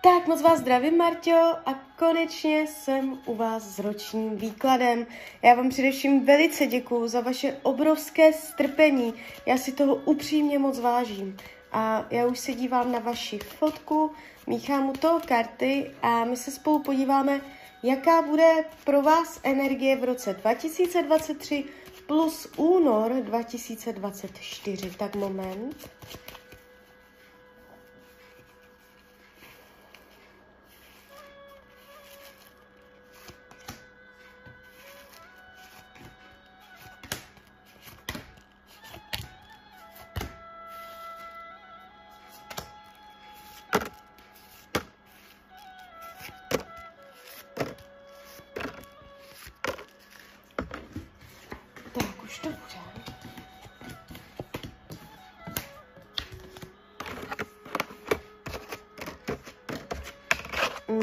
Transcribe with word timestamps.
Tak 0.00 0.26
moc 0.26 0.42
vás 0.42 0.58
zdravím, 0.58 0.96
Marťo, 0.96 1.54
a 1.66 1.74
konečně 1.98 2.66
jsem 2.66 3.18
u 3.26 3.34
vás 3.34 3.62
s 3.62 3.78
ročním 3.78 4.36
výkladem. 4.36 5.06
Já 5.42 5.54
vám 5.54 5.68
především 5.68 6.24
velice 6.24 6.66
děkuju 6.66 7.08
za 7.08 7.20
vaše 7.20 7.56
obrovské 7.62 8.32
strpení. 8.32 9.14
Já 9.46 9.58
si 9.58 9.72
toho 9.72 9.94
upřímně 9.94 10.58
moc 10.58 10.80
vážím. 10.80 11.36
A 11.72 12.06
já 12.10 12.26
už 12.26 12.38
se 12.38 12.52
dívám 12.52 12.92
na 12.92 12.98
vaši 12.98 13.38
fotku, 13.38 14.10
míchám 14.46 14.88
u 14.88 14.92
toho 14.92 15.20
karty 15.26 15.90
a 16.02 16.24
my 16.24 16.36
se 16.36 16.50
spolu 16.50 16.78
podíváme, 16.78 17.40
jaká 17.82 18.22
bude 18.22 18.64
pro 18.84 19.02
vás 19.02 19.40
energie 19.42 19.96
v 19.96 20.04
roce 20.04 20.32
2023 20.34 21.64
plus 22.06 22.48
únor 22.56 23.12
2024. 23.12 24.90
Tak 24.90 25.16
moment. 25.16 25.90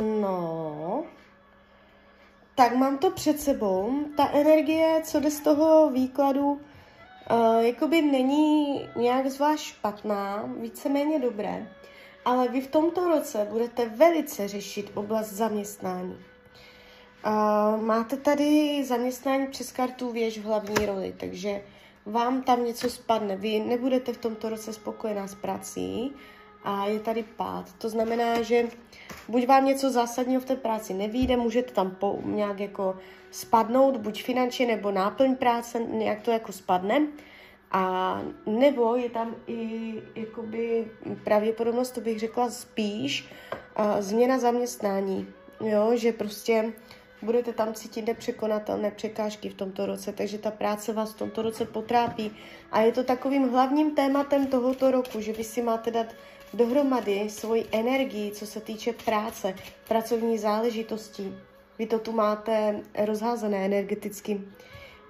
No, 0.01 1.03
tak 2.55 2.75
mám 2.75 2.97
to 2.97 3.11
před 3.11 3.41
sebou. 3.41 3.93
Ta 4.17 4.29
energie, 4.33 5.01
co 5.03 5.19
jde 5.19 5.31
z 5.31 5.39
toho 5.39 5.89
výkladu, 5.89 6.51
uh, 6.51 6.59
jakoby 7.59 8.01
není 8.01 8.81
nějak 8.95 9.27
zvlášť 9.27 9.63
špatná, 9.63 10.49
víceméně 10.59 11.19
dobré, 11.19 11.67
ale 12.25 12.47
vy 12.47 12.61
v 12.61 12.67
tomto 12.67 13.09
roce 13.09 13.47
budete 13.51 13.89
velice 13.89 14.47
řešit 14.47 14.91
oblast 14.95 15.29
zaměstnání. 15.29 16.17
Uh, 17.25 17.81
máte 17.81 18.17
tady 18.17 18.83
zaměstnání 18.83 19.47
přes 19.47 19.71
kartu 19.71 20.11
věž 20.11 20.37
v 20.37 20.43
hlavní 20.43 20.85
roli, 20.85 21.15
takže 21.19 21.61
vám 22.05 22.41
tam 22.41 22.65
něco 22.65 22.89
spadne. 22.89 23.35
Vy 23.35 23.59
nebudete 23.59 24.13
v 24.13 24.17
tomto 24.17 24.49
roce 24.49 24.73
spokojená 24.73 25.27
s 25.27 25.35
prací 25.35 26.15
a 26.63 26.85
je 26.85 26.99
tady 26.99 27.23
pád. 27.23 27.73
To 27.77 27.89
znamená, 27.89 28.41
že 28.41 28.67
buď 29.27 29.47
vám 29.47 29.65
něco 29.65 29.91
zásadního 29.91 30.41
v 30.41 30.45
té 30.45 30.55
práci 30.55 30.93
nevíde, 30.93 31.37
můžete 31.37 31.71
tam 31.71 31.91
po, 31.91 32.19
nějak 32.25 32.59
jako 32.59 32.97
spadnout, 33.31 33.97
buď 33.97 34.23
finančně 34.23 34.65
nebo 34.65 34.91
náplň 34.91 35.35
práce, 35.35 35.79
nějak 35.79 36.21
to 36.21 36.31
jako 36.31 36.51
spadne. 36.51 37.07
A 37.71 38.21
nebo 38.45 38.95
je 38.95 39.09
tam 39.09 39.35
i 39.47 39.93
jakoby 40.15 40.91
pravděpodobnost, 41.23 41.91
to 41.91 42.01
bych 42.01 42.19
řekla 42.19 42.49
spíš, 42.49 43.29
uh, 43.79 44.01
změna 44.01 44.39
zaměstnání. 44.39 45.27
Jo, 45.61 45.91
že 45.95 46.11
prostě 46.11 46.73
budete 47.21 47.53
tam 47.53 47.73
cítit 47.73 48.07
nepřekonatelné 48.07 48.91
překážky 48.91 49.49
v 49.49 49.53
tomto 49.53 49.85
roce, 49.85 50.11
takže 50.11 50.37
ta 50.37 50.51
práce 50.51 50.93
vás 50.93 51.13
v 51.13 51.17
tomto 51.17 51.41
roce 51.41 51.65
potrápí. 51.65 52.31
A 52.71 52.81
je 52.81 52.91
to 52.91 53.03
takovým 53.03 53.49
hlavním 53.49 53.95
tématem 53.95 54.47
tohoto 54.47 54.91
roku, 54.91 55.21
že 55.21 55.33
vy 55.33 55.43
si 55.43 55.61
máte 55.61 55.91
dát 55.91 56.07
dohromady 56.53 57.29
svoji 57.29 57.65
energii, 57.71 58.31
co 58.31 58.45
se 58.47 58.61
týče 58.61 58.93
práce, 59.05 59.55
pracovní 59.87 60.37
záležitostí. 60.37 61.35
Vy 61.79 61.85
to 61.85 61.99
tu 61.99 62.11
máte 62.11 62.79
rozházené 63.05 63.65
energeticky. 63.65 64.41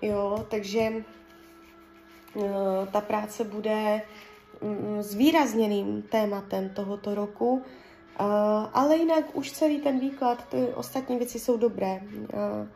Jo, 0.02 0.46
takže 0.50 0.90
uh, 2.34 2.44
ta 2.92 3.02
práce 3.02 3.44
bude 3.44 4.02
um, 4.60 5.04
zvýrazněným 5.04 6.02
tématem 6.02 6.70
tohoto 6.70 7.16
roku 7.16 7.64
Uh, 8.20 8.70
ale 8.74 8.98
jinak 8.98 9.26
už 9.34 9.52
celý 9.52 9.82
ten 9.82 10.00
výklad, 10.00 10.46
ty 10.50 10.58
ostatní 10.58 11.18
věci 11.18 11.40
jsou 11.40 11.58
dobré. 11.58 12.02
Uh, 12.02 12.68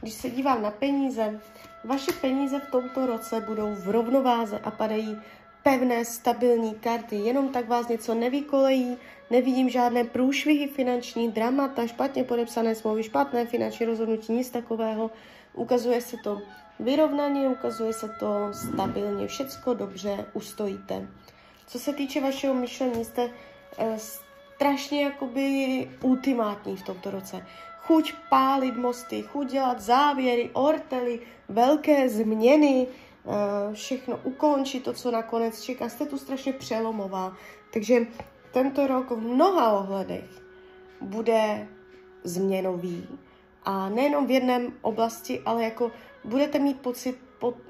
když 0.00 0.14
se 0.14 0.30
dívám 0.30 0.62
na 0.62 0.70
peníze, 0.70 1.40
vaše 1.84 2.12
peníze 2.12 2.60
v 2.60 2.70
tomto 2.70 3.06
roce 3.06 3.40
budou 3.40 3.74
v 3.74 3.90
rovnováze 3.90 4.58
a 4.58 4.70
padají 4.70 5.18
pevné, 5.64 6.04
stabilní 6.04 6.74
karty. 6.74 7.16
Jenom 7.16 7.48
tak 7.48 7.68
vás 7.68 7.88
něco 7.88 8.14
nevykolejí, 8.14 8.96
nevidím 9.30 9.70
žádné 9.70 10.04
průšvihy 10.04 10.66
finanční, 10.66 11.30
dramata, 11.32 11.86
špatně 11.86 12.24
podepsané 12.24 12.74
smlouvy, 12.74 13.02
špatné 13.02 13.46
finanční 13.46 13.86
rozhodnutí, 13.86 14.32
nic 14.32 14.50
takového. 14.50 15.10
Ukazuje 15.54 16.00
se 16.00 16.16
to 16.16 16.40
vyrovnaně, 16.80 17.48
ukazuje 17.48 17.92
se 17.92 18.08
to 18.08 18.52
stabilně, 18.52 19.26
všecko 19.26 19.74
dobře 19.74 20.24
ustojíte. 20.32 21.08
Co 21.66 21.78
se 21.78 21.92
týče 21.92 22.20
vašeho 22.20 22.54
myšlení, 22.54 23.04
jste 23.04 23.24
uh, 23.24 23.96
strašně 23.96 25.04
jakoby 25.04 25.88
ultimátní 26.02 26.76
v 26.76 26.82
tomto 26.82 27.10
roce. 27.10 27.46
Chuť 27.78 28.14
pálit 28.30 28.76
mosty, 28.76 29.22
chuť 29.22 29.50
dělat 29.50 29.80
závěry, 29.80 30.50
ortely, 30.52 31.20
velké 31.48 32.08
změny, 32.08 32.86
všechno 33.72 34.20
ukončit, 34.24 34.84
to, 34.84 34.92
co 34.92 35.10
nakonec 35.10 35.62
čeká. 35.62 35.88
Jste 35.88 36.06
tu 36.06 36.18
strašně 36.18 36.52
přelomová. 36.52 37.36
Takže 37.72 38.06
tento 38.52 38.86
rok 38.86 39.10
v 39.10 39.20
mnoha 39.20 39.72
ohledech 39.72 40.24
bude 41.00 41.68
změnový. 42.24 43.08
A 43.64 43.88
nejenom 43.88 44.26
v 44.26 44.30
jedné 44.30 44.62
oblasti, 44.82 45.40
ale 45.46 45.64
jako 45.64 45.92
budete 46.24 46.58
mít 46.58 46.80
pocit, 46.80 47.18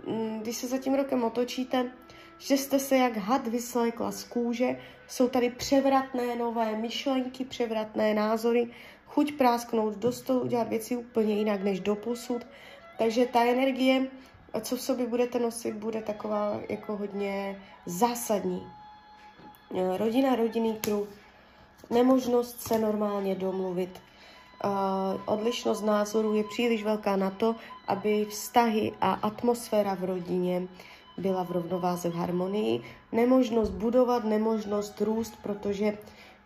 mm, 0.06 0.40
když 0.40 0.56
se 0.56 0.66
za 0.66 0.78
tím 0.78 0.94
rokem 0.94 1.24
otočíte, 1.24 1.90
že 2.38 2.56
jste 2.56 2.78
se 2.78 2.96
jak 2.96 3.16
had 3.16 3.46
vyslékla 3.46 4.12
z 4.12 4.24
kůže, 4.24 4.78
jsou 5.08 5.28
tady 5.28 5.50
převratné 5.50 6.36
nové 6.36 6.76
myšlenky, 6.76 7.44
převratné 7.44 8.14
názory, 8.14 8.70
chuť 9.06 9.32
prásknout 9.32 9.96
do 9.96 10.12
stolu, 10.12 10.40
udělat 10.40 10.68
věci 10.68 10.96
úplně 10.96 11.34
jinak 11.34 11.62
než 11.62 11.80
do 11.80 11.94
posud. 11.94 12.46
Takže 12.98 13.26
ta 13.26 13.44
energie, 13.44 14.06
co 14.60 14.76
v 14.76 14.80
sobě 14.80 15.06
budete 15.06 15.38
nosit, 15.38 15.74
bude 15.74 16.02
taková 16.02 16.60
jako 16.68 16.96
hodně 16.96 17.62
zásadní. 17.86 18.66
Rodina, 19.96 20.36
rodinný 20.36 20.76
kruh, 20.76 21.08
nemožnost 21.90 22.60
se 22.60 22.78
normálně 22.78 23.34
domluvit. 23.34 24.00
odlišnost 25.26 25.82
názorů 25.82 26.34
je 26.34 26.44
příliš 26.44 26.84
velká 26.84 27.16
na 27.16 27.30
to, 27.30 27.56
aby 27.88 28.24
vztahy 28.24 28.92
a 29.00 29.12
atmosféra 29.12 29.94
v 29.94 30.04
rodině 30.04 30.62
byla 31.18 31.44
v 31.44 31.50
rovnováze 31.50 32.10
v 32.10 32.14
harmonii. 32.14 32.82
Nemožnost 33.12 33.70
budovat, 33.70 34.24
nemožnost 34.24 35.00
růst, 35.00 35.34
protože 35.42 35.98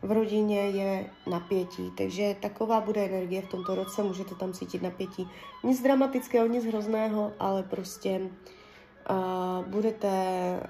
v 0.03 0.13
rodině 0.13 0.61
je 0.61 1.07
napětí. 1.27 1.91
Takže 1.99 2.37
taková 2.41 2.81
bude 2.81 3.05
energie 3.05 3.43
v 3.43 3.49
tomto 3.49 3.75
roce, 3.75 4.03
můžete 4.03 4.35
tam 4.35 4.53
cítit 4.53 4.83
napětí. 4.83 5.29
Nic 5.65 5.83
dramatického, 5.83 6.47
nic 6.47 6.65
hrozného, 6.65 7.33
ale 7.39 7.63
prostě 7.63 8.21
uh, 8.21 9.67
budete 9.67 10.09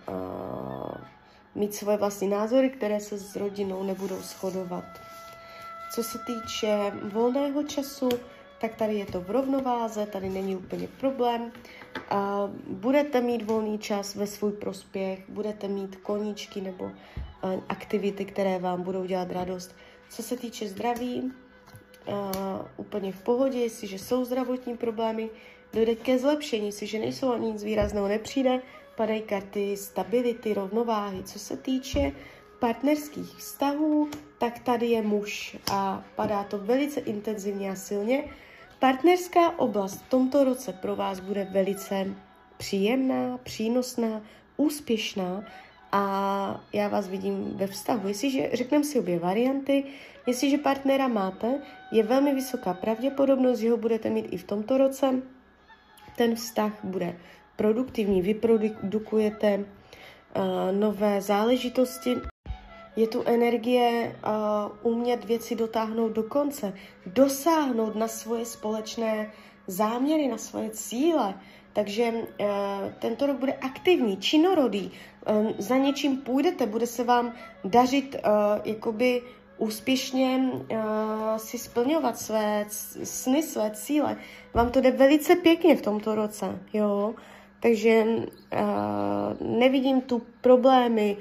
uh, 0.09 0.95
mít 1.55 1.75
svoje 1.75 1.97
vlastní 1.97 2.29
názory, 2.29 2.71
které 2.71 3.01
se 3.01 3.19
s 3.19 3.37
rodinou 3.37 3.83
nebudou 3.83 4.17
shodovat. 4.17 4.85
Co 5.95 6.03
se 6.03 6.19
týče 6.19 6.93
volného 7.13 7.63
času, 7.63 8.09
tak 8.61 8.75
tady 8.75 8.95
je 8.95 9.07
to 9.07 9.21
v 9.21 9.31
rovnováze, 9.31 10.07
tady 10.07 10.29
není 10.29 10.57
úplně 10.57 10.89
problém. 11.01 11.53
Budete 12.69 13.21
mít 13.21 13.43
volný 13.43 13.79
čas 13.79 14.15
ve 14.15 14.27
svůj 14.27 14.53
prospěch, 14.53 15.31
budete 15.31 15.69
mít 15.69 15.97
koníčky 15.97 16.61
nebo 16.61 16.91
aktivity, 17.69 18.25
které 18.25 18.59
vám 18.59 18.83
budou 18.83 19.05
dělat 19.05 19.31
radost. 19.31 19.77
Co 20.11 20.23
se 20.23 20.37
týče 20.37 20.69
zdraví, 20.69 21.33
úplně 22.77 23.13
v 23.13 23.23
pohodě, 23.23 23.59
jestliže 23.59 23.99
jsou 23.99 24.25
zdravotní 24.25 24.77
problémy, 24.77 25.31
dojde 25.73 25.95
ke 25.95 26.19
zlepšení, 26.19 26.67
jestliže 26.67 26.99
nejsou 26.99 27.33
ani 27.33 27.53
nic 27.53 27.65
výrazného 27.65 28.09
nepřijde, 28.09 28.63
padají 28.97 29.23
karty 29.23 29.77
stability, 29.77 30.55
rovnováhy. 30.55 31.23
Co 31.23 31.39
se 31.39 31.57
týče 31.57 32.13
partnerských 32.59 33.37
vztahů, 33.37 34.09
tak 34.39 34.59
tady 34.59 34.87
je 34.87 35.03
muž 35.03 35.57
a 35.73 36.05
padá 36.17 36.45
to 36.45 36.59
velice 36.59 37.01
intenzivně 37.01 37.71
a 37.71 37.75
silně. 37.75 38.25
Partnerská 38.79 39.59
oblast 39.59 40.03
v 40.03 40.09
tomto 40.09 40.45
roce 40.45 40.73
pro 40.73 40.97
vás 40.97 41.21
bude 41.21 41.45
velice 41.45 42.15
příjemná, 42.57 43.39
přínosná, 43.39 44.23
úspěšná 44.57 45.45
a 45.93 46.61
já 46.73 46.89
vás 46.89 47.09
vidím 47.09 47.57
ve 47.57 47.67
vztahu. 47.67 48.09
Jestliže, 48.09 48.51
řekneme 48.53 48.85
si 48.85 48.99
obě 48.99 49.19
varianty, 49.19 49.85
jestliže 50.27 50.59
partnera 50.59 51.09
máte, 51.09 51.61
je 51.93 52.03
velmi 52.03 52.35
vysoká 52.35 52.75
pravděpodobnost, 52.75 53.59
že 53.59 53.71
ho 53.71 53.77
budete 53.77 54.11
mít 54.11 54.27
i 54.31 54.37
v 54.37 54.45
tomto 54.45 54.79
roce. 54.79 55.23
Ten 56.17 56.35
vztah 56.35 56.73
bude 56.83 57.17
produktivní, 57.57 58.23
vyprodukujete 58.23 59.59
uh, 59.59 59.65
nové 60.79 61.21
záležitosti. 61.21 62.17
je 62.97 63.07
tu 63.07 63.23
energie 63.27 64.17
uh, 64.83 64.93
umět 64.93 65.25
věci 65.25 65.57
dotáhnout 65.57 66.13
do 66.13 66.23
konce, 66.23 66.73
dosáhnout 67.07 67.97
na 67.97 68.09
svoje 68.09 68.45
společné 68.47 69.33
záměry, 69.67 70.29
na 70.29 70.39
svoje 70.39 70.71
cíle. 70.71 71.35
Takže 71.79 72.13
uh, 72.13 72.19
tento 72.99 73.27
rok 73.27 73.37
bude 73.39 73.53
aktivní, 73.53 74.17
činorodý, 74.17 74.91
um, 74.91 75.55
za 75.59 75.77
něčím 75.77 76.17
půjdete, 76.17 76.67
bude 76.67 76.87
se 76.87 77.05
vám 77.05 77.33
dařit 77.65 78.17
uh, 78.19 78.31
jakoby 78.65 79.23
úspěšně 79.59 80.51
uh, 80.53 80.67
si 81.37 81.59
splňovat 81.59 82.19
své 82.19 82.67
sny, 83.05 83.43
své 83.43 83.71
cíle. 83.71 84.17
Vám 84.55 84.71
to 84.71 84.81
jde 84.81 84.91
velice 84.91 85.37
pěkně 85.37 85.77
v 85.77 85.83
tomto 85.83 86.15
roce, 86.15 86.59
jo. 86.73 87.15
Takže 87.61 88.07
nevidím 89.41 90.01
tu 90.01 90.23
problémy, 90.41 91.17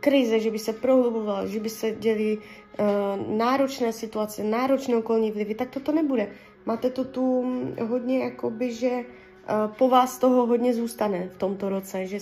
krize, 0.00 0.40
že 0.40 0.50
by 0.50 0.58
se 0.58 0.72
prohlubovala, 0.72 1.46
že 1.46 1.60
by 1.60 1.70
se 1.70 1.90
děly 1.90 2.38
uh, 2.38 3.36
náročné 3.36 3.92
situace, 3.92 4.44
náročné 4.44 4.96
okolní 4.96 5.30
vlivy, 5.30 5.54
tak 5.54 5.70
toto 5.70 5.92
nebude. 5.92 6.28
Máte 6.66 6.90
to 6.90 7.04
tu 7.04 7.44
hodně, 7.86 8.18
jakoby, 8.18 8.72
že 8.72 9.04
po 9.78 9.88
vás 9.88 10.18
toho 10.18 10.46
hodně 10.46 10.74
zůstane 10.74 11.28
v 11.28 11.36
tomto 11.36 11.68
roce, 11.68 12.06
že 12.06 12.18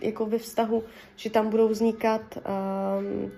jako 0.00 0.26
ve 0.26 0.38
vztahu, 0.38 0.84
že 1.16 1.30
tam 1.30 1.48
budou 1.48 1.68
vznikat 1.68 2.22
uh, 2.36 3.30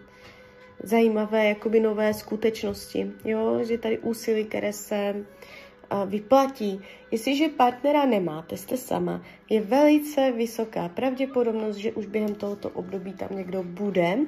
zajímavé 0.83 1.49
jakoby 1.49 1.81
nové 1.81 2.15
skutečnosti, 2.15 3.13
jo? 3.25 3.65
že 3.65 3.79
tady 3.79 3.99
úsilí, 3.99 4.45
které 4.45 4.73
se 4.73 5.15
uh, 5.15 6.11
vyplatí. 6.11 6.81
Jestliže 7.11 7.49
partnera 7.49 8.07
nemáte, 8.07 8.57
jste 8.57 8.77
sama, 8.77 9.23
je 9.51 9.61
velice 9.61 10.33
vysoká 10.33 10.89
pravděpodobnost, 10.89 11.77
že 11.77 11.93
už 11.93 12.07
během 12.07 12.35
tohoto 12.35 12.71
období 12.71 13.13
tam 13.13 13.29
někdo 13.37 13.63
bude 13.63 14.19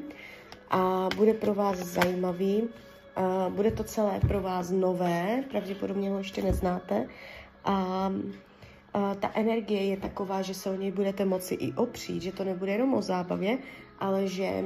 a 0.70 1.08
bude 1.17 1.35
pro 1.35 1.55
vás 1.55 1.79
zajímavý. 1.79 2.69
A 3.17 3.47
bude 3.49 3.70
to 3.70 3.85
celé 3.85 4.20
pro 4.20 4.41
vás 4.41 4.70
nové, 4.70 5.44
pravděpodobně 5.50 6.11
ho 6.11 6.19
ještě 6.19 6.43
neznáte. 6.43 7.06
A 7.64 8.12
ta 9.21 9.31
energie 9.35 9.85
je 9.87 9.97
taková, 9.97 10.43
že 10.43 10.55
se 10.55 10.71
o 10.71 10.75
něj 10.75 10.91
budete 10.91 11.25
moci 11.25 11.55
i 11.55 11.73
opřít, 11.73 12.23
že 12.23 12.33
to 12.33 12.45
nebude 12.45 12.73
jenom 12.73 12.95
o 12.95 13.03
zábavě, 13.03 13.59
ale 13.99 14.27
že 14.27 14.65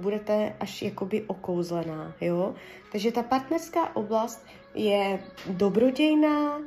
budete 0.00 0.56
až 0.60 0.82
jakoby 0.82 1.22
okouzlená, 1.22 2.14
jo. 2.20 2.54
Takže 2.92 3.12
ta 3.12 3.22
partnerská 3.22 3.96
oblast 3.96 4.46
je 4.74 5.24
dobrodějná, 5.46 6.60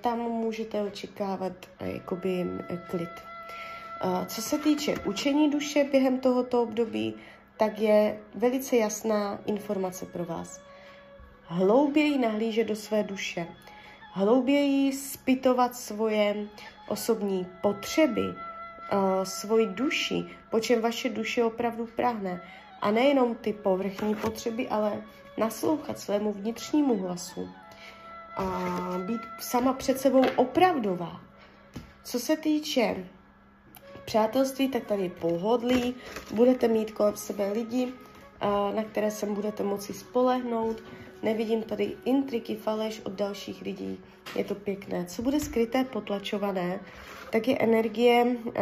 tam 0.00 0.18
můžete 0.18 0.82
očekávat 0.82 1.52
jakoby 1.80 2.46
klid. 2.90 3.08
Co 4.26 4.42
se 4.42 4.58
týče 4.58 4.94
učení 5.06 5.50
duše 5.50 5.84
během 5.84 6.20
tohoto 6.20 6.62
období, 6.62 7.14
tak 7.56 7.78
je 7.78 8.18
velice 8.34 8.76
jasná 8.76 9.38
informace 9.46 10.06
pro 10.06 10.24
vás. 10.24 10.60
Hlouběji 11.46 12.18
nahlížet 12.18 12.66
do 12.66 12.76
své 12.76 13.02
duše, 13.02 13.46
hlouběji 14.14 14.92
spytovat 14.92 15.76
svoje 15.76 16.46
osobní 16.88 17.46
potřeby, 17.62 18.22
uh, 18.22 18.34
svoji 19.24 19.66
duši, 19.66 20.24
po 20.50 20.60
čem 20.60 20.80
vaše 20.80 21.08
duše 21.08 21.44
opravdu 21.44 21.88
prahne. 21.96 22.40
A 22.80 22.90
nejenom 22.90 23.34
ty 23.34 23.52
povrchní 23.52 24.14
potřeby, 24.14 24.68
ale 24.68 25.02
naslouchat 25.36 25.98
svému 25.98 26.32
vnitřnímu 26.32 26.96
hlasu. 26.96 27.48
A 28.36 28.46
být 29.06 29.20
sama 29.40 29.72
před 29.72 30.00
sebou 30.00 30.24
opravdová. 30.36 31.20
Co 32.04 32.20
se 32.20 32.36
týče 32.36 32.96
přátelství, 34.04 34.68
tak 34.68 34.84
tady 34.84 35.02
je 35.02 35.10
pohodlí, 35.10 35.94
budete 36.30 36.68
mít 36.68 36.90
kolem 36.90 37.16
sebe 37.16 37.52
lidi, 37.52 37.92
na 38.74 38.82
které 38.82 39.10
se 39.10 39.26
budete 39.26 39.62
moci 39.62 39.92
spolehnout, 39.92 40.82
nevidím 41.24 41.62
tady 41.62 41.92
intriky, 42.04 42.56
faleš 42.56 43.00
od 43.04 43.12
dalších 43.12 43.62
lidí, 43.62 43.98
je 44.36 44.44
to 44.44 44.54
pěkné. 44.54 45.04
Co 45.04 45.22
bude 45.22 45.40
skryté, 45.40 45.84
potlačované, 45.84 46.80
tak 47.30 47.48
je 47.48 47.58
energie, 47.58 48.24
uh, 48.24 48.52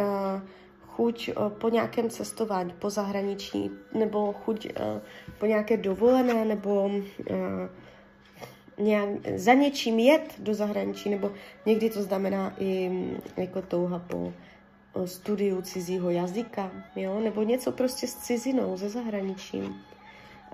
chuť 0.87 1.29
uh, 1.29 1.49
po 1.49 1.69
nějakém 1.69 2.09
cestování, 2.09 2.73
po 2.79 2.89
zahraničí, 2.89 3.71
nebo 3.93 4.33
chuť 4.33 4.65
uh, 4.65 5.01
po 5.39 5.45
nějaké 5.45 5.77
dovolené, 5.77 6.45
nebo 6.45 6.91
nějak, 8.77 9.09
za 9.35 9.53
něčím 9.53 9.99
jet 9.99 10.33
do 10.39 10.53
zahraničí, 10.53 11.09
nebo 11.09 11.31
někdy 11.65 11.89
to 11.89 12.03
znamená 12.03 12.53
i 12.59 12.91
jako 13.37 13.61
touha 13.61 13.99
po 13.99 14.33
studiu 15.05 15.61
cizího 15.61 16.09
jazyka, 16.09 16.71
jo? 16.95 17.19
nebo 17.19 17.43
něco 17.43 17.71
prostě 17.71 18.07
s 18.07 18.15
cizinou, 18.15 18.77
ze 18.77 18.89
zahraničím. 18.89 19.81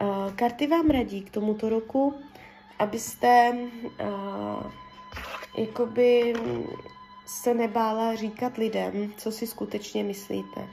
Uh, 0.01 0.34
karty 0.36 0.68
vám 0.68 0.90
radí 0.90 1.22
k 1.22 1.30
tomuto 1.30 1.69
roku, 1.69 2.13
abyste 2.80 3.57
uh, 4.01 4.72
jakoby 5.57 6.34
se 7.25 7.54
nebála 7.54 8.16
říkat 8.16 8.57
lidem, 8.57 9.13
co 9.18 9.31
si 9.31 9.48
skutečně 9.48 10.04
myslíte. 10.04 10.68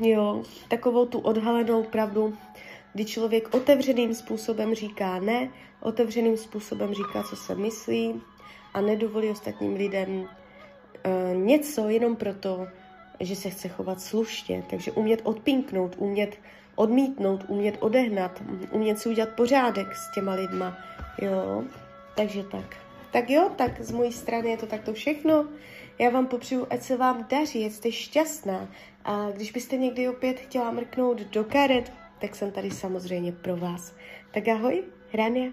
Jo, 0.00 0.42
takovou 0.68 1.06
tu 1.06 1.18
odhalenou 1.18 1.82
pravdu, 1.82 2.36
kdy 2.94 3.04
člověk 3.04 3.54
otevřeným 3.54 4.14
způsobem 4.14 4.74
říká 4.74 5.18
ne, 5.18 5.50
otevřeným 5.80 6.36
způsobem 6.36 6.94
říká, 6.94 7.22
co 7.22 7.36
se 7.36 7.54
myslí 7.54 8.22
a 8.74 8.80
nedovolí 8.80 9.30
ostatním 9.30 9.74
lidem 9.76 10.10
uh, 10.20 10.26
něco 11.34 11.88
jenom 11.88 12.16
proto, 12.16 12.66
že 13.20 13.36
se 13.36 13.50
chce 13.50 13.68
chovat 13.68 14.00
slušně. 14.00 14.64
Takže 14.70 14.92
umět 14.92 15.20
odpinknout, 15.24 15.94
umět 15.98 16.38
odmítnout, 16.78 17.44
umět 17.48 17.76
odehnat, 17.80 18.42
umět 18.70 18.98
si 18.98 19.08
udělat 19.08 19.28
pořádek 19.28 19.96
s 19.96 20.12
těma 20.14 20.34
lidma. 20.34 20.78
Jo, 21.22 21.64
takže 22.16 22.42
tak. 22.42 22.76
Tak 23.12 23.30
jo, 23.30 23.50
tak 23.56 23.80
z 23.80 23.90
mojí 23.90 24.12
strany 24.12 24.50
je 24.50 24.56
to 24.56 24.66
takto 24.66 24.92
všechno. 24.92 25.46
Já 25.98 26.10
vám 26.10 26.26
popřeju, 26.26 26.66
ať 26.70 26.82
se 26.82 26.96
vám 26.96 27.26
daří, 27.30 27.66
ať 27.66 27.72
jste 27.72 27.92
šťastná. 27.92 28.68
A 29.04 29.30
když 29.30 29.52
byste 29.52 29.76
někdy 29.76 30.08
opět 30.08 30.40
chtěla 30.40 30.70
mrknout 30.70 31.20
do 31.20 31.44
karet, 31.44 31.92
tak 32.20 32.36
jsem 32.36 32.50
tady 32.50 32.70
samozřejmě 32.70 33.32
pro 33.32 33.56
vás. 33.56 33.94
Tak 34.30 34.48
ahoj, 34.48 34.82
Rania. 35.14 35.50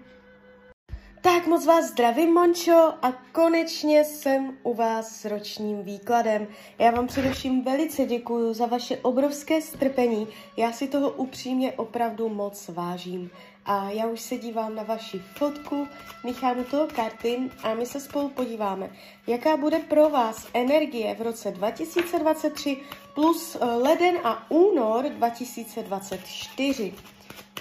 Tak 1.26 1.46
moc 1.46 1.66
vás 1.66 1.84
zdravím, 1.84 2.34
Mončo, 2.34 2.94
a 3.02 3.12
konečně 3.32 4.04
jsem 4.04 4.58
u 4.62 4.74
vás 4.74 5.20
s 5.20 5.24
ročním 5.24 5.82
výkladem. 5.82 6.46
Já 6.78 6.90
vám 6.90 7.06
především 7.06 7.62
velice 7.64 8.04
děkuji 8.04 8.54
za 8.54 8.66
vaše 8.66 8.96
obrovské 8.96 9.60
strpení. 9.60 10.28
Já 10.56 10.72
si 10.72 10.88
toho 10.88 11.10
upřímně 11.10 11.72
opravdu 11.72 12.28
moc 12.28 12.68
vážím. 12.68 13.30
A 13.64 13.90
já 13.90 14.06
už 14.06 14.20
se 14.20 14.36
dívám 14.36 14.74
na 14.74 14.82
vaši 14.82 15.18
fotku, 15.18 15.88
míchám 16.24 16.58
u 16.58 16.64
toho 16.64 16.86
karty 16.86 17.38
a 17.62 17.74
my 17.74 17.86
se 17.86 18.00
spolu 18.00 18.28
podíváme, 18.28 18.90
jaká 19.26 19.56
bude 19.56 19.78
pro 19.78 20.08
vás 20.08 20.48
energie 20.54 21.14
v 21.14 21.22
roce 21.22 21.50
2023 21.50 22.76
plus 23.14 23.56
eh, 23.60 23.64
leden 23.64 24.18
a 24.24 24.50
únor 24.50 25.04
2024. 25.08 26.94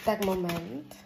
Tak 0.06 0.26
moment. 0.26 1.05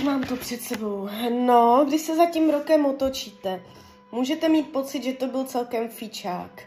Tak, 0.00 0.06
mám 0.06 0.24
to 0.24 0.36
před 0.36 0.62
sebou. 0.62 1.08
No, 1.30 1.84
když 1.88 2.00
se 2.00 2.16
za 2.16 2.26
tím 2.26 2.50
rokem 2.50 2.86
otočíte, 2.86 3.62
můžete 4.12 4.48
mít 4.48 4.72
pocit, 4.72 5.02
že 5.02 5.12
to 5.12 5.26
byl 5.26 5.44
celkem 5.44 5.88
fíčák. 5.88 6.62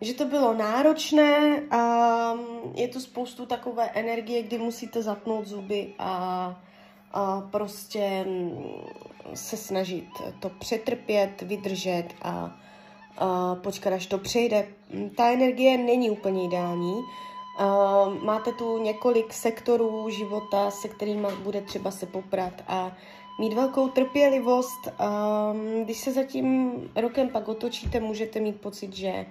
Že 0.00 0.14
to 0.14 0.24
bylo 0.24 0.54
náročné 0.54 1.62
a 1.70 2.34
je 2.74 2.88
tu 2.88 3.00
spoustu 3.00 3.46
takové 3.46 3.90
energie, 3.90 4.42
kdy 4.42 4.58
musíte 4.58 5.02
zatnout 5.02 5.46
zuby 5.46 5.94
a, 5.98 6.10
a 7.12 7.40
prostě 7.40 8.26
se 9.34 9.56
snažit 9.56 10.08
to 10.40 10.48
přetrpět, 10.48 11.42
vydržet 11.42 12.08
a, 12.22 12.56
a 13.18 13.54
počkat, 13.54 13.92
až 13.92 14.06
to 14.06 14.18
přejde. 14.18 14.68
Ta 15.16 15.30
energie 15.30 15.78
není 15.78 16.10
úplně 16.10 16.44
ideální, 16.44 16.94
máte 18.22 18.52
tu 18.52 18.78
několik 18.78 19.32
sektorů 19.32 20.10
života, 20.10 20.70
se 20.70 20.88
kterými 20.88 21.28
bude 21.42 21.60
třeba 21.60 21.90
se 21.90 22.06
poprat 22.06 22.52
a 22.68 22.92
mít 23.40 23.54
velkou 23.54 23.88
trpělivost. 23.88 24.80
Uh, 24.86 25.84
když 25.84 25.98
se 25.98 26.12
za 26.12 26.24
tím 26.24 26.74
rokem 26.96 27.28
pak 27.28 27.48
otočíte, 27.48 28.00
můžete 28.00 28.40
mít 28.40 28.60
pocit, 28.60 28.96
že 28.96 29.26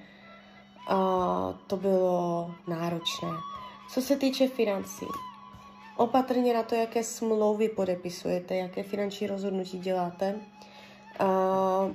to 1.68 1.78
bylo 1.78 2.52
náročné. 2.68 3.30
Co 3.90 4.02
se 4.02 4.16
týče 4.16 4.48
financí, 4.48 5.06
opatrně 5.98 6.54
na 6.54 6.64
to, 6.64 6.76
jaké 6.76 7.04
smlouvy 7.04 7.70
podepisujete, 7.70 8.56
jaké 8.56 8.84
finanční 8.84 9.28
rozhodnutí 9.28 9.80
děláte. 9.80 10.36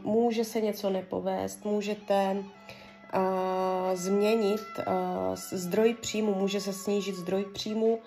Může 0.03 0.45
se 0.45 0.61
něco 0.61 0.91
nepovést, 0.91 1.65
můžete 1.65 2.45
změnit 3.95 4.61
uh, 4.79 5.35
zdroj 5.35 5.95
příjmu, 5.95 6.35
může 6.35 6.61
se 6.61 6.73
snížit 6.73 7.15
zdroj 7.15 7.45
příjmu, 7.45 7.99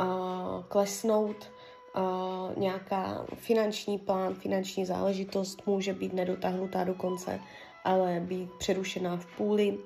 uh, 0.00 0.64
klesnout 0.68 1.50
nějaká 2.56 3.26
finanční 3.34 3.98
plán, 3.98 4.34
finanční 4.34 4.84
záležitost 4.84 5.66
může 5.66 5.92
být 5.94 6.12
nedotáhnutá 6.12 6.84
do 6.84 6.94
konce, 6.94 7.40
ale 7.84 8.20
být 8.20 8.52
přerušená 8.52 9.16
v 9.16 9.26
půli. 9.26 9.78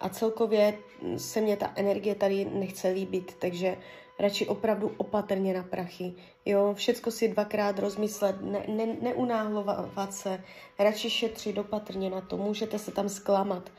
A 0.00 0.08
celkově 0.08 0.78
se 1.16 1.40
mě 1.40 1.56
ta 1.56 1.72
energie 1.76 2.14
tady 2.14 2.44
nechce 2.44 2.88
líbit, 2.88 3.36
takže 3.38 3.76
radši 4.18 4.46
opravdu 4.46 4.94
opatrně 4.96 5.54
na 5.54 5.62
prachy. 5.62 6.14
Jo, 6.44 6.74
všecko 6.74 7.10
si 7.10 7.28
dvakrát 7.28 7.78
rozmyslet, 7.78 8.36
ne, 8.40 8.64
ne, 8.68 8.96
neunáhlovat 9.00 10.14
se, 10.14 10.44
radši 10.78 11.10
šetřit 11.10 11.58
opatrně 11.58 12.10
na 12.10 12.20
to. 12.20 12.36
Můžete 12.36 12.78
se 12.78 12.90
tam 12.90 13.08
zklamat, 13.08 13.70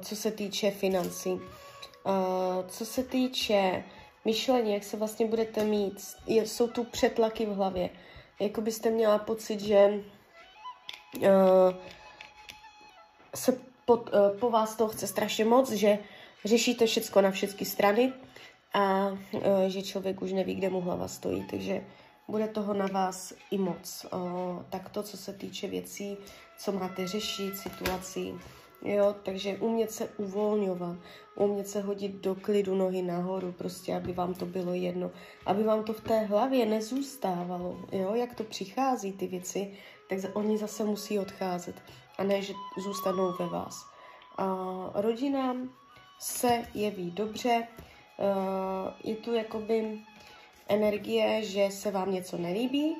co 0.00 0.16
se 0.16 0.30
týče 0.30 0.70
financí. 0.70 1.40
O, 2.04 2.64
co 2.68 2.86
se 2.86 3.02
týče 3.04 3.84
myšlení, 4.24 4.74
jak 4.74 4.84
se 4.84 4.96
vlastně 4.96 5.26
budete 5.26 5.64
mít, 5.64 6.14
jsou 6.26 6.68
tu 6.68 6.84
přetlaky 6.84 7.46
v 7.46 7.54
hlavě. 7.54 7.90
Jako 8.40 8.60
byste 8.60 8.90
měla 8.90 9.18
pocit, 9.18 9.60
že 9.60 10.00
uh, 11.16 11.24
se 13.34 13.52
uh, 13.86 13.98
po 14.40 14.50
vás 14.50 14.76
to 14.76 14.88
chce 14.88 15.06
strašně 15.06 15.44
moc, 15.44 15.70
že 15.70 15.98
řešíte 16.44 16.86
všecko 16.86 17.20
na 17.20 17.30
všechny 17.30 17.66
strany 17.66 18.12
a 18.74 19.08
že 19.68 19.82
člověk 19.82 20.22
už 20.22 20.32
neví, 20.32 20.54
kde 20.54 20.70
mu 20.70 20.80
hlava 20.80 21.08
stojí, 21.08 21.46
takže 21.50 21.84
bude 22.28 22.48
toho 22.48 22.74
na 22.74 22.86
vás 22.86 23.32
i 23.50 23.58
moc. 23.58 24.06
Tak 24.70 24.88
to, 24.88 25.02
co 25.02 25.16
se 25.16 25.32
týče 25.32 25.68
věcí, 25.68 26.16
co 26.58 26.72
máte 26.72 27.06
řešit, 27.08 27.56
situací, 27.56 28.34
Jo, 28.82 29.14
takže 29.22 29.58
umět 29.58 29.90
se 29.90 30.08
uvolňovat, 30.16 30.96
umět 31.34 31.68
se 31.68 31.80
hodit 31.80 32.12
do 32.12 32.34
klidu 32.34 32.74
nohy 32.74 33.02
nahoru, 33.02 33.52
prostě, 33.52 33.96
aby 33.96 34.12
vám 34.12 34.34
to 34.34 34.46
bylo 34.46 34.74
jedno, 34.74 35.10
aby 35.46 35.62
vám 35.62 35.84
to 35.84 35.92
v 35.92 36.00
té 36.00 36.20
hlavě 36.20 36.66
nezůstávalo, 36.66 37.76
jo, 37.92 38.14
jak 38.14 38.34
to 38.34 38.44
přichází 38.44 39.12
ty 39.12 39.26
věci, 39.26 39.72
tak 40.08 40.18
oni 40.32 40.58
zase 40.58 40.84
musí 40.84 41.18
odcházet 41.18 41.74
a 42.18 42.24
ne, 42.24 42.42
že 42.42 42.52
zůstanou 42.84 43.32
ve 43.38 43.46
vás. 43.46 43.86
A 44.38 44.56
rodinám 44.94 45.70
se 46.18 46.64
jeví 46.74 47.10
dobře, 47.10 47.66
je 49.04 49.16
tu 49.16 49.34
jakoby 49.34 49.98
energie, 50.68 51.42
že 51.42 51.70
se 51.70 51.90
vám 51.90 52.12
něco 52.12 52.38
nelíbí 52.38 52.96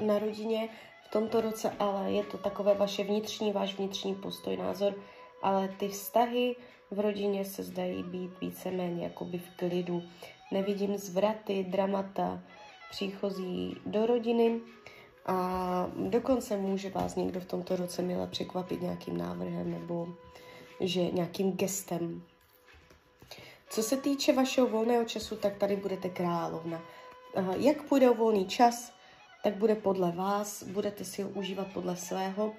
na 0.00 0.18
rodině, 0.18 0.68
v 1.10 1.12
tomto 1.12 1.40
roce, 1.40 1.72
ale 1.78 2.12
je 2.12 2.24
to 2.24 2.38
takové 2.38 2.74
vaše 2.74 3.04
vnitřní, 3.04 3.52
váš 3.52 3.78
vnitřní 3.78 4.14
postoj, 4.14 4.56
názor, 4.56 4.94
ale 5.42 5.68
ty 5.68 5.88
vztahy 5.88 6.56
v 6.90 7.00
rodině 7.00 7.44
se 7.44 7.62
zdají 7.62 8.02
být 8.02 8.40
víceméně 8.40 9.04
jakoby 9.04 9.38
v 9.38 9.56
klidu. 9.56 10.02
Nevidím 10.50 10.96
zvraty, 10.96 11.64
dramata, 11.64 12.42
příchozí 12.90 13.76
do 13.86 14.06
rodiny 14.06 14.60
a 15.26 15.86
dokonce 15.96 16.56
může 16.56 16.90
vás 16.90 17.16
někdo 17.16 17.40
v 17.40 17.46
tomto 17.46 17.76
roce 17.76 18.02
milé 18.02 18.26
překvapit 18.26 18.82
nějakým 18.82 19.16
návrhem 19.16 19.70
nebo 19.70 20.08
že 20.80 21.10
nějakým 21.10 21.52
gestem. 21.52 22.22
Co 23.70 23.82
se 23.82 23.96
týče 23.96 24.32
vašeho 24.32 24.66
volného 24.66 25.04
času, 25.04 25.36
tak 25.36 25.56
tady 25.56 25.76
budete 25.76 26.08
královna. 26.08 26.82
Jak 27.56 27.82
půjde 27.82 28.10
o 28.10 28.14
volný 28.14 28.46
čas, 28.46 28.99
tak 29.42 29.54
bude 29.54 29.74
podle 29.74 30.12
vás, 30.12 30.62
budete 30.62 31.04
si 31.04 31.22
ho 31.22 31.28
užívat 31.28 31.66
podle 31.72 31.96
svého. 31.96 32.52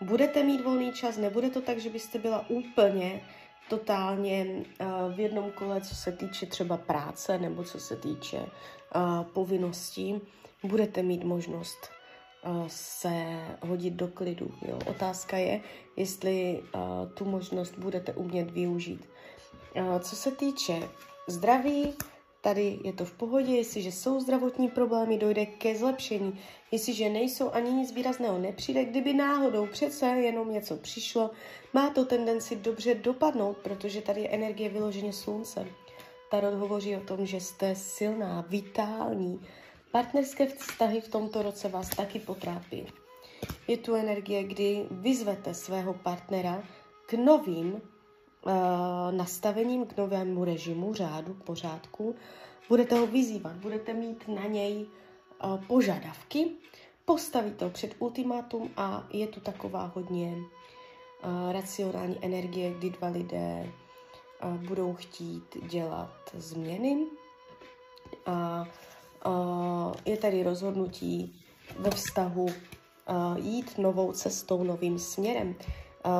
Budete 0.00 0.42
mít 0.42 0.64
volný 0.64 0.92
čas, 0.92 1.16
nebude 1.16 1.50
to 1.50 1.60
tak, 1.60 1.78
že 1.78 1.90
byste 1.90 2.18
byla 2.18 2.50
úplně 2.50 3.20
totálně 3.68 4.46
uh, 4.46 5.14
v 5.14 5.20
jednom 5.20 5.50
kole, 5.50 5.80
co 5.80 5.94
se 5.94 6.12
týče 6.12 6.46
třeba 6.46 6.76
práce 6.76 7.38
nebo 7.38 7.64
co 7.64 7.80
se 7.80 7.96
týče 7.96 8.38
uh, 8.38 9.24
povinností. 9.24 10.20
Budete 10.62 11.02
mít 11.02 11.24
možnost 11.24 11.90
uh, 12.46 12.66
se 12.66 13.10
hodit 13.60 13.94
do 13.94 14.08
klidu. 14.08 14.54
Jo. 14.68 14.78
Otázka 14.86 15.36
je, 15.36 15.60
jestli 15.96 16.62
tu 17.14 17.24
možnost 17.24 17.78
budete 17.78 18.12
umět 18.12 18.50
využít. 18.50 19.08
Co 20.00 20.16
se 20.16 20.30
týče 20.30 20.88
zdraví, 21.28 21.94
Tady 22.44 22.78
je 22.84 22.92
to 22.92 23.04
v 23.04 23.12
pohodě, 23.12 23.56
jestliže 23.56 23.92
jsou 23.92 24.20
zdravotní 24.20 24.68
problémy, 24.68 25.18
dojde 25.18 25.46
ke 25.46 25.76
zlepšení. 25.76 26.40
Jestliže 26.70 27.08
nejsou 27.08 27.50
ani 27.50 27.70
nic 27.70 27.92
výrazného 27.92 28.38
nepřijde, 28.38 28.84
kdyby 28.84 29.12
náhodou 29.12 29.66
přece 29.66 30.06
jenom 30.06 30.52
něco 30.52 30.76
přišlo, 30.76 31.30
má 31.72 31.90
to 31.90 32.04
tendenci 32.04 32.56
dobře 32.56 32.94
dopadnout, 32.94 33.56
protože 33.56 34.00
tady 34.00 34.20
je 34.20 34.28
energie 34.28 34.68
vyloženě 34.68 35.12
slunce. 35.12 35.66
Tarot 36.30 36.54
hovoří 36.54 36.96
o 36.96 37.00
tom, 37.00 37.26
že 37.26 37.40
jste 37.40 37.74
silná, 37.74 38.44
vitální. 38.48 39.40
Partnerské 39.92 40.46
vztahy 40.46 41.00
v 41.00 41.08
tomto 41.08 41.42
roce 41.42 41.68
vás 41.68 41.88
taky 41.88 42.18
potrápí. 42.18 42.86
Je 43.68 43.76
tu 43.76 43.94
energie, 43.94 44.44
kdy 44.44 44.86
vyzvete 44.90 45.54
svého 45.54 45.94
partnera 45.94 46.62
k 47.06 47.12
novým 47.12 47.80
nastavením 49.10 49.86
k 49.86 49.96
novému 49.96 50.44
režimu, 50.44 50.94
řádu, 50.94 51.34
pořádku. 51.34 52.14
Budete 52.68 52.98
ho 52.98 53.06
vyzývat, 53.06 53.52
budete 53.52 53.92
mít 53.94 54.28
na 54.28 54.44
něj 54.46 54.86
uh, 55.44 55.64
požadavky, 55.64 56.50
postavíte 57.04 57.64
ho 57.64 57.70
před 57.70 57.94
ultimátum 57.98 58.70
a 58.76 59.06
je 59.10 59.26
tu 59.26 59.40
taková 59.40 59.92
hodně 59.94 60.36
uh, 60.36 61.52
racionální 61.52 62.18
energie, 62.22 62.74
kdy 62.74 62.90
dva 62.90 63.08
lidé 63.08 63.72
budou 64.68 64.94
chtít 64.94 65.56
dělat 65.66 66.12
změny 66.34 67.06
a 68.26 68.64
je 70.04 70.16
tady 70.16 70.42
rozhodnutí 70.42 71.44
ve 71.78 71.90
vztahu 71.90 72.46
jít 73.36 73.78
novou 73.78 74.12
cestou, 74.12 74.64
novým 74.64 74.98
směrem. 74.98 75.54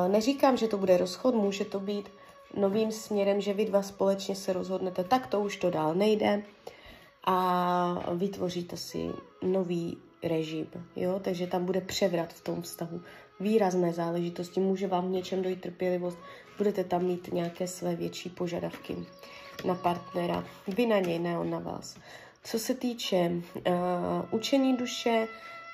Neříkám, 0.07 0.57
že 0.57 0.67
to 0.67 0.77
bude 0.77 0.97
rozchod, 0.97 1.35
může 1.35 1.65
to 1.65 1.79
být 1.79 2.09
novým 2.53 2.91
směrem, 2.91 3.41
že 3.41 3.53
vy 3.53 3.65
dva 3.65 3.81
společně 3.81 4.35
se 4.35 4.53
rozhodnete, 4.53 5.03
tak 5.03 5.27
to 5.27 5.39
už 5.39 5.57
to 5.57 5.69
dál 5.69 5.95
nejde 5.95 6.43
a 7.23 8.13
vytvoříte 8.13 8.77
si 8.77 9.09
nový 9.41 9.97
režim, 10.23 10.67
jo, 10.95 11.19
takže 11.23 11.47
tam 11.47 11.65
bude 11.65 11.81
převrat 11.81 12.33
v 12.33 12.43
tom 12.43 12.61
vztahu, 12.61 13.01
výrazné 13.39 13.93
záležitosti, 13.93 14.59
může 14.59 14.87
vám 14.87 15.07
v 15.07 15.11
něčem 15.11 15.41
dojít 15.41 15.61
trpělivost, 15.61 16.17
budete 16.57 16.83
tam 16.83 17.03
mít 17.03 17.33
nějaké 17.33 17.67
své 17.67 17.95
větší 17.95 18.29
požadavky 18.29 18.95
na 19.65 19.75
partnera, 19.75 20.43
vy 20.67 20.85
na 20.85 20.99
něj, 20.99 21.19
ne 21.19 21.39
on 21.39 21.49
na 21.49 21.59
vás. 21.59 21.97
Co 22.43 22.59
se 22.59 22.73
týče 22.73 23.31
uh, 23.31 23.63
učení 24.31 24.77
duše, 24.77 25.27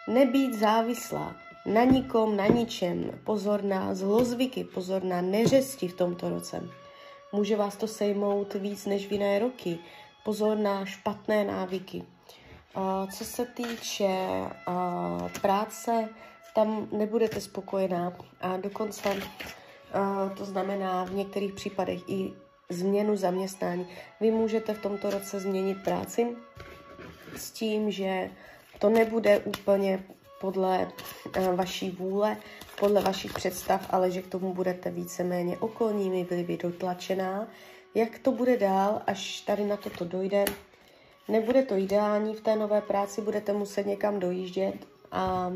nebýt 0.08 0.54
závislá, 0.54 1.36
na 1.66 1.84
nikom, 1.84 2.38
na 2.38 2.48
ničem. 2.48 3.20
Pozor 3.24 3.64
na 3.64 3.96
zlozvyky, 3.96 4.64
pozor 4.64 5.04
na 5.04 5.22
neřesti 5.22 5.88
v 5.88 5.94
tomto 5.94 6.30
roce. 6.30 6.64
Může 7.32 7.56
vás 7.56 7.76
to 7.76 7.88
sejmout 7.88 8.54
víc 8.54 8.86
než 8.86 9.08
v 9.08 9.12
jiné 9.12 9.40
roky. 9.40 9.80
Pozor 10.24 10.58
na 10.58 10.86
špatné 10.86 11.46
návyky. 11.46 12.04
Co 13.18 13.26
se 13.26 13.46
týče 13.46 14.08
práce, 15.42 16.10
tam 16.56 16.88
nebudete 16.92 17.42
spokojená 17.42 18.14
a 18.42 18.58
dokonce 18.58 19.16
to 20.38 20.46
znamená 20.46 21.04
v 21.04 21.14
některých 21.14 21.54
případech 21.54 22.00
i 22.08 22.34
změnu 22.70 23.18
zaměstnání. 23.18 23.88
Vy 24.20 24.32
můžete 24.32 24.74
v 24.74 24.82
tomto 24.82 25.10
roce 25.10 25.40
změnit 25.40 25.84
práci 25.84 26.36
s 27.36 27.52
tím, 27.52 27.92
že 27.92 28.30
to 28.80 28.90
nebude 28.90 29.40
úplně 29.40 30.04
podle 30.42 30.92
uh, 31.38 31.56
vaší 31.56 31.92
vůle, 31.92 32.38
podle 32.80 33.02
vašich 33.02 33.34
představ, 33.34 33.88
ale 33.90 34.12
že 34.12 34.22
k 34.22 34.28
tomu 34.28 34.54
budete 34.54 34.92
víceméně 34.92 35.58
okolními 35.58 36.24
vlivy 36.24 36.58
dotlačená. 36.58 37.48
Jak 37.96 38.20
to 38.20 38.32
bude 38.32 38.58
dál, 38.58 39.02
až 39.08 39.42
tady 39.42 39.66
na 39.66 39.78
toto 39.78 40.06
dojde? 40.06 40.46
Nebude 41.28 41.64
to 41.64 41.78
ideální 41.78 42.36
v 42.36 42.42
té 42.42 42.56
nové 42.56 42.82
práci, 42.82 43.22
budete 43.22 43.54
muset 43.54 43.86
někam 43.86 44.20
dojíždět 44.20 44.76
a 45.12 45.52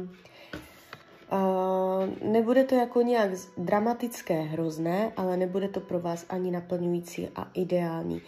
Uh, 1.32 2.32
nebude 2.32 2.64
to 2.64 2.76
jako 2.76 3.02
nějak 3.02 3.32
dramatické, 3.58 4.42
hrozné, 4.42 5.12
ale 5.18 5.38
nebude 5.38 5.68
to 5.68 5.80
pro 5.80 6.00
vás 6.00 6.26
ani 6.30 6.52
naplňující 6.52 7.28
a 7.36 7.48
ideální. 7.54 8.22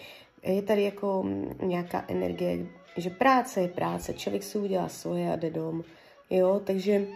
Je 0.43 0.61
tady 0.61 0.83
jako 0.83 1.25
nějaká 1.61 2.05
energie, 2.07 2.65
že 2.97 3.09
práce 3.09 3.61
je 3.61 3.67
práce, 3.67 4.13
člověk 4.13 4.43
si 4.43 4.57
udělá 4.57 4.89
svoje 4.89 5.33
a 5.33 5.35
jde 5.35 5.49
dom. 5.49 5.83
Jo, 6.29 6.61
takže 6.65 7.07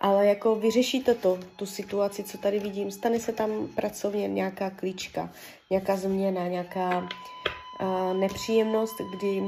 ale 0.00 0.26
jako 0.26 0.54
vyřeší 0.54 1.02
to 1.02 1.14
to, 1.14 1.38
tu 1.56 1.66
situaci, 1.66 2.24
co 2.24 2.38
tady 2.38 2.58
vidím. 2.58 2.90
Stane 2.90 3.20
se 3.20 3.32
tam 3.32 3.68
pracovně 3.74 4.28
nějaká 4.28 4.70
klíčka, 4.70 5.30
nějaká 5.70 5.96
změna, 5.96 6.48
nějaká 6.48 6.98
uh, 6.98 8.16
nepříjemnost, 8.16 8.96
kdy 9.16 9.42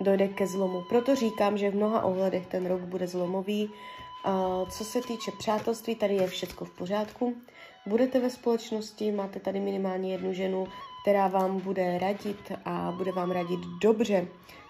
dojde 0.00 0.28
ke 0.28 0.46
zlomu. 0.46 0.82
Proto 0.88 1.14
říkám, 1.14 1.58
že 1.58 1.70
v 1.70 1.74
mnoha 1.74 2.02
ohledech 2.02 2.46
ten 2.46 2.66
rok 2.66 2.80
bude 2.80 3.06
zlomový. 3.06 3.70
Uh, 4.26 4.68
co 4.68 4.84
se 4.84 5.00
týče 5.00 5.30
přátelství, 5.38 5.94
tady 5.94 6.14
je 6.14 6.26
všechno 6.26 6.66
v 6.66 6.70
pořádku. 6.78 7.36
Budete 7.86 8.20
ve 8.20 8.30
společnosti, 8.30 9.12
máte 9.12 9.40
tady 9.40 9.60
minimálně 9.60 10.12
jednu 10.12 10.32
ženu, 10.32 10.66
která 11.02 11.28
vám 11.28 11.60
bude 11.60 11.98
radit 11.98 12.52
a 12.64 12.94
bude 12.96 13.12
vám 13.12 13.30
radit 13.30 13.60
dobře. 13.82 14.28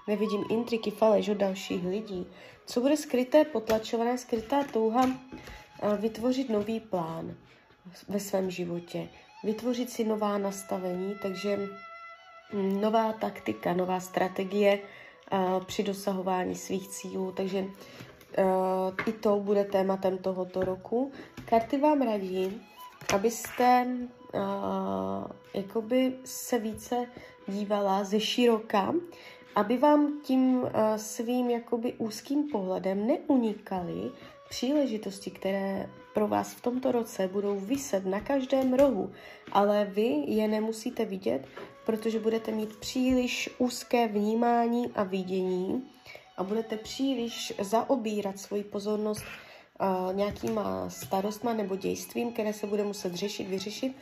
Nevidím 0.08 0.44
intriky, 0.50 0.90
faleš 0.90 1.28
od 1.28 1.36
dalších 1.36 1.84
lidí. 1.86 2.26
Co 2.66 2.80
bude 2.80 2.96
skryté, 2.96 3.44
potlačované, 3.44 4.18
skrytá 4.18 4.64
touha 4.72 5.10
vytvořit 5.98 6.50
nový 6.50 6.80
plán 6.80 7.34
ve 8.08 8.20
svém 8.20 8.50
životě, 8.50 9.08
vytvořit 9.44 9.90
si 9.90 10.04
nová 10.04 10.38
nastavení, 10.38 11.14
takže 11.22 11.68
hm, 12.52 12.80
nová 12.80 13.12
taktika, 13.12 13.74
nová 13.74 14.00
strategie 14.00 14.80
při 15.66 15.82
dosahování 15.82 16.54
svých 16.54 16.88
cílů, 16.88 17.32
takže 17.32 17.64
i 19.06 19.12
to 19.12 19.36
bude 19.40 19.64
tématem 19.64 20.18
tohoto 20.18 20.64
roku. 20.64 21.12
Karty 21.44 21.78
vám 21.78 22.02
radí, 22.02 22.62
abyste 23.14 23.86
uh, 24.34 24.40
jakoby 25.54 26.12
se 26.24 26.58
více 26.58 27.06
dívala 27.48 28.04
ze 28.04 28.20
široka, 28.20 28.94
aby 29.58 29.76
vám 29.76 30.20
tím 30.22 30.62
uh, 30.62 30.70
svým 30.96 31.50
jakoby 31.50 31.92
úzkým 31.92 32.48
pohledem 32.48 33.06
neunikaly 33.06 34.10
příležitosti, 34.48 35.30
které 35.30 35.90
pro 36.14 36.28
vás 36.28 36.54
v 36.54 36.60
tomto 36.60 36.92
roce 36.92 37.28
budou 37.28 37.60
vyset 37.60 38.06
na 38.06 38.20
každém 38.20 38.74
rohu, 38.74 39.12
ale 39.52 39.84
vy 39.84 40.24
je 40.26 40.48
nemusíte 40.48 41.04
vidět, 41.04 41.46
protože 41.86 42.18
budete 42.18 42.52
mít 42.52 42.76
příliš 42.76 43.50
úzké 43.58 44.08
vnímání 44.08 44.92
a 44.94 45.02
vidění 45.02 45.82
a 46.36 46.44
budete 46.44 46.76
příliš 46.76 47.52
zaobírat 47.60 48.38
svoji 48.38 48.64
pozornost 48.64 49.24
uh, 49.80 50.14
nějakýma 50.16 50.90
starostma 50.90 51.52
nebo 51.52 51.76
dějstvím, 51.76 52.32
které 52.32 52.52
se 52.52 52.66
bude 52.66 52.84
muset 52.84 53.14
řešit, 53.14 53.48
vyřešit, 53.48 53.96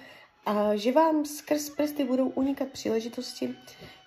a 0.46 0.76
že 0.76 0.92
vám 0.92 1.24
skrz 1.24 1.70
prsty 1.70 2.04
budou 2.04 2.28
unikat 2.28 2.68
příležitosti, 2.68 3.56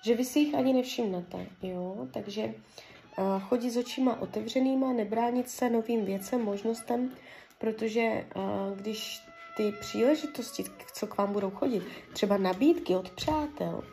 že 0.02 0.16
vy 0.16 0.26
si 0.26 0.40
jich 0.40 0.56
ani 0.56 0.74
nevšimnete, 0.74 1.48
jo, 1.62 2.08
takže 2.14 2.44
uh, 2.44 3.40
chodit 3.40 3.72
s 3.72 3.78
očima 3.78 4.22
otevřenýma, 4.22 4.94
nebránit 4.94 5.50
se 5.50 5.70
novým 5.70 6.06
věcem, 6.06 6.42
možnostem, 6.42 7.12
protože 7.58 8.26
uh, 8.36 8.78
když 8.78 9.22
ty 9.58 9.72
příležitosti, 9.80 10.64
co 10.94 11.08
k 11.08 11.18
vám 11.18 11.34
budou 11.34 11.50
chodit, 11.50 11.84
třeba 12.14 12.38
nabídky 12.38 12.96
od 12.96 13.10
přátel, 13.10 13.84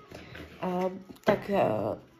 uh, 0.62 0.92
tak 1.24 1.50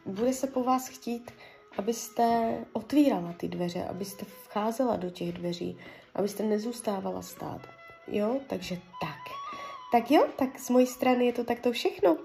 bude 0.05 0.33
se 0.33 0.47
po 0.47 0.63
vás 0.63 0.87
chtít 0.87 1.31
abyste 1.77 2.57
otvírala 2.73 3.33
ty 3.33 3.47
dveře, 3.47 3.85
abyste 3.85 4.25
vcházela 4.25 4.95
do 4.95 5.09
těch 5.09 5.33
dveří, 5.33 5.77
abyste 6.15 6.43
nezůstávala 6.43 7.21
stát. 7.21 7.61
Jo, 8.07 8.39
takže 8.47 8.77
tak. 9.01 9.16
Tak 9.91 10.11
jo, 10.11 10.27
tak 10.35 10.59
z 10.59 10.69
mojí 10.69 10.87
strany 10.87 11.25
je 11.25 11.33
to 11.33 11.43
takto 11.43 11.71
všechno. 11.71 12.17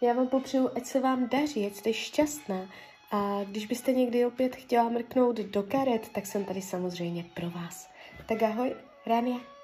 Já 0.00 0.12
vám 0.12 0.28
popřeju, 0.28 0.70
ať 0.76 0.84
se 0.84 1.00
vám 1.00 1.28
daří, 1.28 1.66
ať 1.66 1.74
jste 1.74 1.92
šťastná. 1.92 2.68
A 3.10 3.40
když 3.44 3.66
byste 3.66 3.92
někdy 3.92 4.26
opět 4.26 4.56
chtěla 4.56 4.88
mrknout 4.88 5.36
do 5.36 5.62
karet, 5.62 6.08
tak 6.08 6.26
jsem 6.26 6.44
tady 6.44 6.62
samozřejmě 6.62 7.24
pro 7.34 7.50
vás. 7.50 7.88
Tak 8.26 8.42
ahoj, 8.42 8.74
Rania. 9.06 9.57